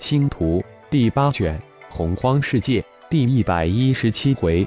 [0.00, 1.56] 星图第八卷
[1.90, 4.66] 洪荒世界第一百一十七回，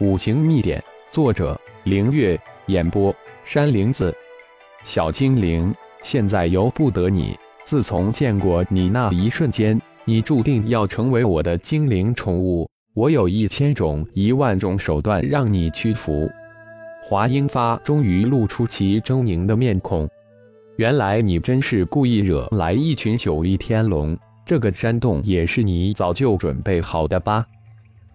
[0.00, 3.14] 五行秘典，作者：凌月，演播：
[3.44, 4.12] 山灵子。
[4.82, 5.72] 小精灵，
[6.02, 7.38] 现在由不得你。
[7.64, 12.68] 自从见过你那一瞬间，你注定要成为我的精灵宠物。
[12.94, 16.28] 我有一千种、一万种手段让你屈服。
[17.02, 20.08] 华英发终于露出其狰狞的面孔。
[20.78, 24.18] 原来你真是故意惹来一群九翼天龙。
[24.44, 27.46] 这个山洞也是你早就准备好的吧？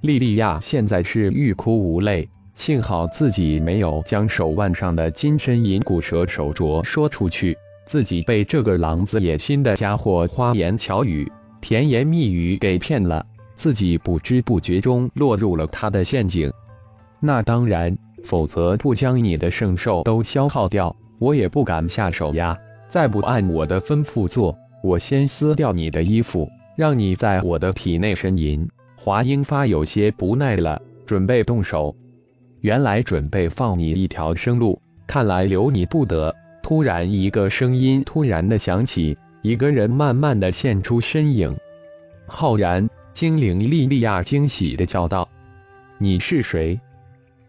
[0.01, 7.57] 莉莉娅现在是欲哭无泪，幸好自己没有将手腕上的金身银骨蛇手镯说出去，
[7.87, 11.29] 自己被这个狼子野心的家伙花言巧语、
[11.59, 16.51] 甜言蜜语给骗了，自己不知不觉中落入了他的陷阱。
[17.19, 22.55] 那当然，否则不将你的圣兽都消耗掉，我也不敢下手呀。
[22.87, 24.55] 再不按我的吩咐做。
[24.81, 28.67] 我先撕掉你的衣服，让你在我的体内呻吟。
[28.95, 31.95] 华英发有些不耐了，准备动手。
[32.61, 36.33] 原来准备放你一条生路，看来留你不得。
[36.61, 41.55] 突然，一个声音突然的响起，一个人慢慢的现出身影。
[42.27, 45.27] 浩然，精灵莉莉娅惊喜的叫道
[45.97, 46.79] ：“你是谁？”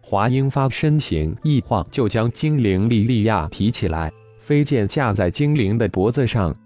[0.01, 6.57] 华英发身形一晃，就将精灵莉莉娅提起来，飞剑架在精灵的脖子上。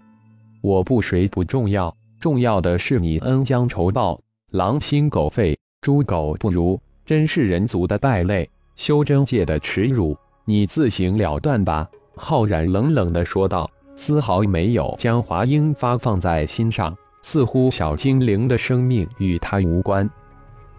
[0.65, 20.09] 我不谁不重要，重要的是你恩将仇报，狼心狗肺，猪狗不如，真是人族的败类，修真界的耻辱，你自行了断吧。”浩然冷冷地说道，丝毫没有将华英发放在心上，似乎小精灵的生命与他无关。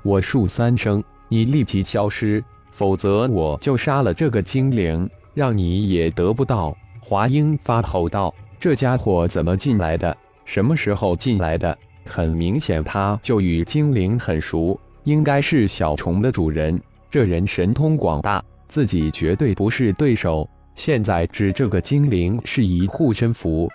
[0.03, 2.43] 我数三声，你立即消失，
[2.73, 8.35] 否则我就杀了这个精灵，让你也得不到。”华英发吼道。
[8.59, 10.17] 这家伙怎么进来的？
[10.45, 11.77] 什么时候进来的？
[12.05, 16.81] 很明显，他就与精灵很熟，应该是小虫的主人。
[17.11, 20.49] 这人神通广大，自己绝对不是对手。
[20.75, 23.69] 现在指这个精灵是一护身符，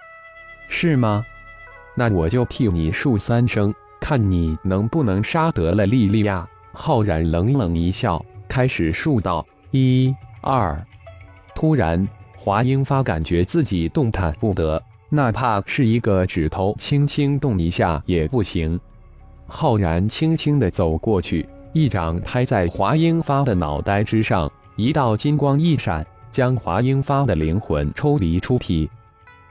[0.69, 1.25] 是吗？
[1.93, 6.47] 那我就替你数三声，看你能不能杀得了莉莉娅。
[6.73, 10.81] 浩然冷冷一笑，开始数道：一、二。
[11.53, 12.07] 突然。
[12.43, 18.79] 华英发感觉自己动弹不得，哪怕是一个指头轻轻动一下也不行。
[19.45, 28.89] 浩然轻轻地走过去，一掌拍在华英发的脑袋之上，一道金光一闪，将华英发的灵魂抽离出体。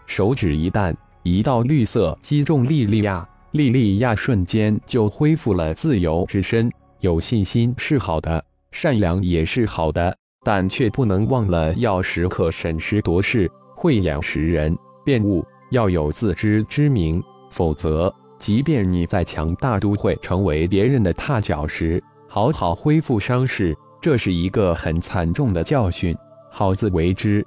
[0.06, 6.68] 手指一弹，一道绿色击中莉莉娅，莉莉娅瞬间就恢复了自由之身。
[6.98, 10.16] 有信心是好的，善良也是好的。
[10.42, 17.22] 但却不能忘了要时刻审时度势、慧眼识人、辨物，要有自知之明。
[17.50, 22.02] 否则，即便你在强大，都会成为别人的踏脚石。
[22.28, 26.16] 好好恢复伤势，这是一个很惨重的教训。
[26.50, 27.46] 好自为之。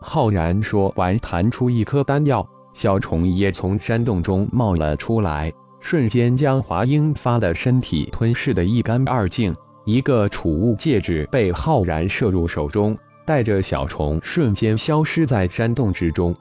[0.00, 9.54] 浩然说完，弹出一颗丹药，小虫也从山洞中冒了出来，瞬间将华英发的身体吞噬得一干二净。
[9.88, 12.94] 一个储物戒指被浩然射入手中，
[13.24, 16.36] 带着小虫瞬间消失在山洞之中。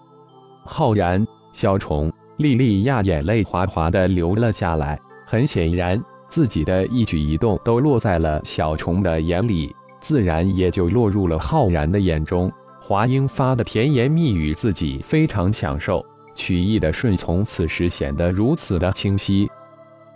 [0.65, 4.99] 浩然，小虫，莉莉娅眼泪哗哗的流了下来。
[5.25, 5.97] 很显然，
[6.27, 12.51] 自己的一举一动都落在了小虫的眼里，自然也就落入了浩然的眼中。
[12.81, 16.05] 华英发的甜言蜜语，自己非常享受，
[16.35, 19.49] 曲意的顺从，此时显得如此的清晰。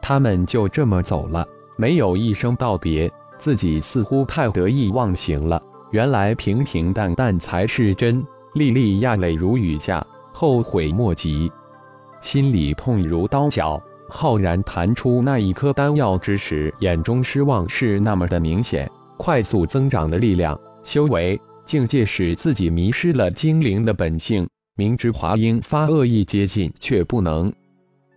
[0.02, 1.48] 他们就这么走了，
[1.78, 3.10] 没有一声道别。
[3.42, 5.60] 自己似乎太得意忘形了，
[5.90, 8.24] 原来平平淡淡才是真。
[8.54, 11.52] 莉莉娅泪如雨下，后悔莫及，
[12.22, 13.82] 心里痛如刀绞。
[14.08, 18.88] 浩然弹出那一颗丹药之时，眼中失望是那么的明显。
[19.18, 24.48] 快速增长的力量、修为、境界使自己迷失了精灵的本性。
[24.76, 27.52] 明知华英发恶意接近，却不能。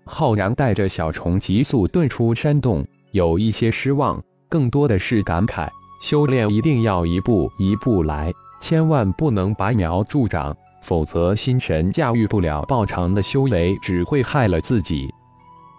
[0.05, 4.23] 浩然带着小虫急速遁出山洞，有一些失望。
[4.55, 5.69] 更多的是感慨，
[6.01, 15.13] 修炼一定要一步一步来，千万不能拔苗助长，否则心神驾驭不了爆长的修为，只会害了自己。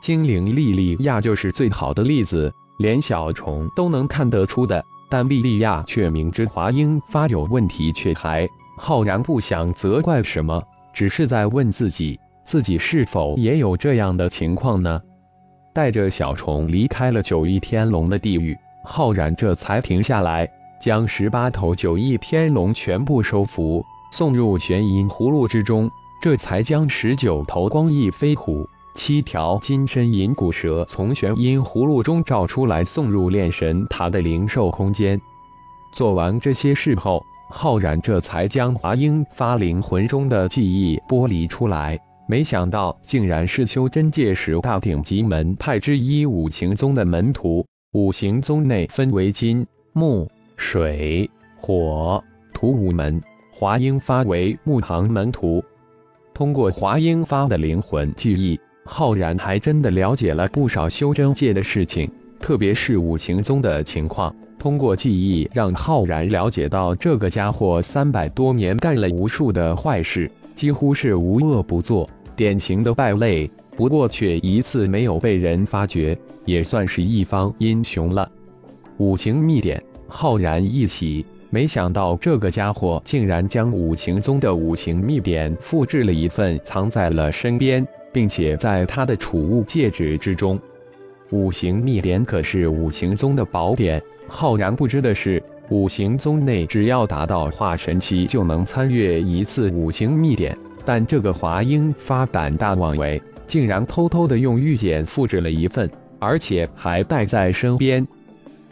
[0.02, 8.46] 精灵莉莉娅就是最好的例子，连小虫都能看得出的，但莉莉娅却明知华英发有问题，却还
[8.78, 10.62] 浩然不想责怪什么，
[10.94, 15.02] 只是在问自己，自己是否也有这样的情况呢？
[15.74, 18.54] 带着小虫离开了九翼天龙的地狱。
[18.86, 20.48] 浩然这才停下来，
[20.80, 25.90] 将十八头九翼天龙全部收服，送入玄阴葫芦之中，
[26.22, 35.20] 这才将十九头光翼飞虎七条金身银骨蛇从玄阴葫芦中召出来，送入炼神塔的灵兽空间。
[35.94, 42.00] 做完这些事后，浩然这才将华英发灵魂中的记忆剥离出来。
[42.28, 47.66] 没想到，竟然是修真界十大顶级门派之一五行宗的门徒。
[47.96, 52.22] 五行宗内分为金、木、水、火、
[52.54, 55.64] 土五门，华英发为木行门徒。
[56.34, 58.60] 通过华英发的灵魂记忆。
[58.84, 64.36] 浩然还真的了解了不少修真界的事情，特别是五行宗的情况。
[64.60, 73.50] 通过记忆，让浩然了解到这个家伙三百多年干了无数的坏事，几乎是无恶不作，典型的败类。
[73.76, 78.30] 不过却一次没有被人发觉，也算是一方英雄了。
[78.98, 87.86] 五行秘典，浩然一喜，没想到这个家伙竟然将五行宗的五行秘典复制了一份，藏在了身边。
[88.14, 90.58] 并且在他的储物戒指之中，
[91.32, 94.02] 五行秘典可是五行宗的宝典。
[94.26, 100.58] 浩然不知的是，五行宗内只要达到化神期就能参阅一次五行秘典。
[100.86, 105.90] 但这个华英发胆大妄为，竟然偷偷的用玉简复制了一份，
[106.20, 108.06] 而且还带在身边。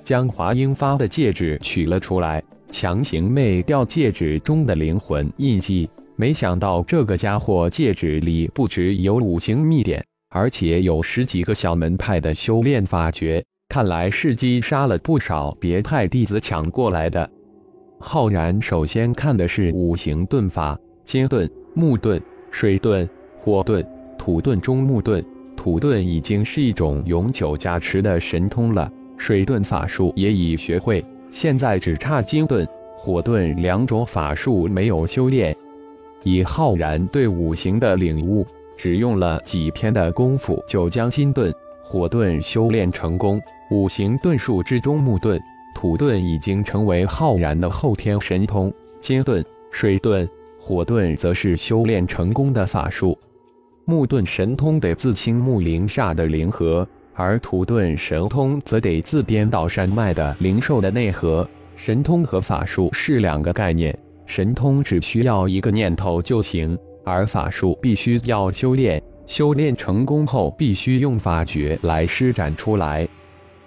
[0.03, 5.89] 将华英发的戒指取了出来，强行灭掉戒指中的灵魂印记。
[6.15, 17.29] 没想到这个家伙戒指里不只有五行秘典，而且有十几个小门派的修炼法诀，看来是击杀了不少别派弟子抢过来的。
[17.99, 22.21] 浩然首先看的是五行遁法：金遁、木遁、
[22.51, 23.07] 水遁、
[23.39, 23.83] 火遁、
[24.23, 25.21] 土遁中木遁。
[25.53, 32.65] 土遁已经是一种永久加持的神通了，水遁法术也已学会，现在只差金遁、
[32.95, 35.53] 火遁两种法术没有修炼。
[36.23, 38.47] 以浩然对五行的领悟，
[38.77, 41.53] 只用了几天的功夫，就将金遁、
[41.83, 43.41] 火遁修炼成功。
[43.71, 45.37] 五行遁术之中，木遁、
[45.75, 50.25] 土遁已经成为浩然的后天神通，金遁、水遁、
[50.57, 53.17] 火遁则是修炼成功的法术。
[53.85, 61.45] 木盾神通得自清木灵煞的灵核，而土盾神通则得自颠倒山脉的灵兽的内核。
[61.75, 63.97] 神通和法术是两个概念。
[64.25, 73.05] 神通只需要一个念头就行，而法术必须要修炼，修炼成功后必须用法诀来施展出来。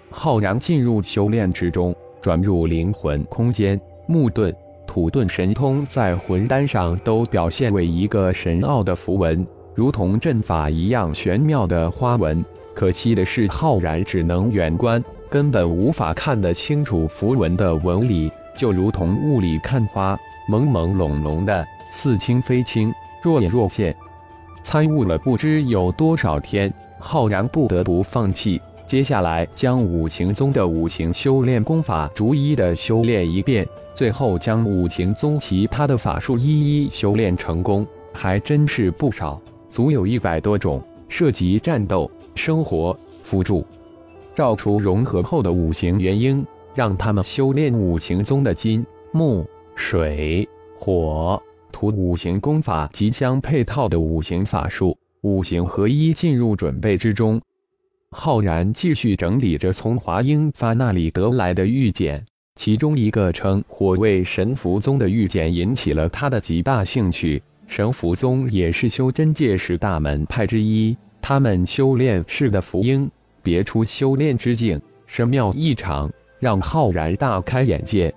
[0.09, 3.79] 浩然进入修炼之中，转入灵魂空间。
[4.07, 4.51] 木盾、
[4.87, 9.45] 土盾神通在魂丹上都表现为一个神奥的符文，
[9.77, 12.43] 如同阵法一样玄妙的花纹。
[12.73, 20.17] 可惜的是，浩然只能远观，根本无法看得清楚符文的纹理，就如同雾里看花。
[20.49, 22.91] 朦朦胧胧的，似清非清，
[23.21, 23.95] 若隐若现。
[24.63, 28.59] 参悟了不知有多少天，浩然不得不放弃。
[28.87, 39.39] 接下来将五行宗的五行修炼功法逐一的修炼一遍，最后将五行宗其他的法术一一修炼成功，还真是不少，
[39.69, 43.65] 足有一百多种，涉及战斗、生活、辅助。
[44.35, 49.45] 照出融合后的五行元婴，让他们修炼五行宗的金木。
[49.75, 50.47] 水、
[50.79, 51.41] 火、
[51.71, 57.39] 土五行功法及相配套的五行法术，五行合一进入准备之中。
[58.09, 67.41] 浩然继续整理着从华英发那里得来的玉简，其中一个称火为神符宗的玉简引起了他的极大兴趣。
[67.67, 73.09] 神符宗也是修真界十大门派之一，他们修炼式的符音
[73.43, 76.09] 别出修炼之境，神妙异常，
[76.39, 78.13] 让浩然大开眼界。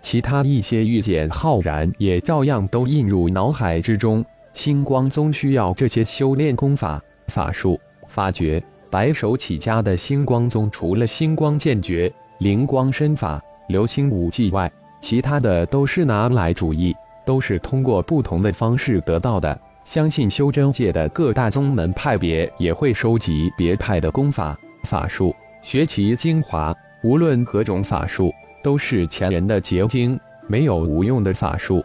[0.00, 4.24] 其他一些玉简，浩然也照样都印入脑海之中。
[4.54, 7.78] 星光宗需要这些修炼功法、法术、
[8.08, 8.62] 法诀。
[8.90, 16.96] 白手起家的星光宗，除了星光剑诀、灵光身法、流星武技外，其他的都是拿来主义，
[17.28, 19.60] 都是通过不同的方式得到的。
[19.84, 26.74] 相信修真界的各大宗门派别也会收集别派的功法、法术，学其精华。
[27.02, 28.32] 无论何种法术。
[28.60, 30.18] 都是前人的结晶，
[30.48, 31.82] 没有无用的法术。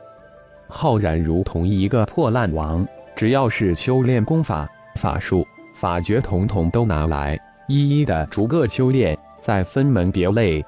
[0.67, 2.85] 浩然如同一个破烂王，
[3.15, 5.45] 只要是修炼功法、法术、
[5.75, 10.65] 法诀，统统都拿来，一一的逐个修炼，再分门别类。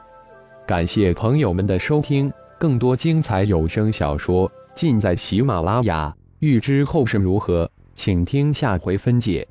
[0.68, 6.14] 感谢朋友们的收听，更多精彩有声小说尽在喜马拉雅。
[6.40, 9.48] 欲知后事如何，请听下回分解。